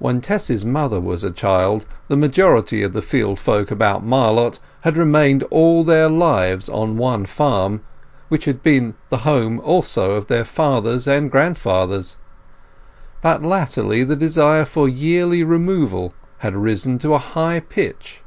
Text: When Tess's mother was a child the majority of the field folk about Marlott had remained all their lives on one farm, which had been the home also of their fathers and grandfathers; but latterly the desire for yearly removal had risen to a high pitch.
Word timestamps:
When 0.00 0.20
Tess's 0.20 0.64
mother 0.64 1.00
was 1.00 1.22
a 1.22 1.30
child 1.30 1.86
the 2.08 2.16
majority 2.16 2.82
of 2.82 2.92
the 2.92 3.00
field 3.00 3.38
folk 3.38 3.70
about 3.70 4.04
Marlott 4.04 4.58
had 4.80 4.96
remained 4.96 5.44
all 5.44 5.84
their 5.84 6.08
lives 6.08 6.68
on 6.68 6.96
one 6.96 7.24
farm, 7.24 7.80
which 8.26 8.46
had 8.46 8.64
been 8.64 8.94
the 9.10 9.18
home 9.18 9.60
also 9.60 10.16
of 10.16 10.26
their 10.26 10.42
fathers 10.42 11.06
and 11.06 11.30
grandfathers; 11.30 12.16
but 13.22 13.44
latterly 13.44 14.02
the 14.02 14.16
desire 14.16 14.64
for 14.64 14.88
yearly 14.88 15.44
removal 15.44 16.14
had 16.38 16.56
risen 16.56 16.98
to 16.98 17.14
a 17.14 17.18
high 17.18 17.60
pitch. 17.60 18.24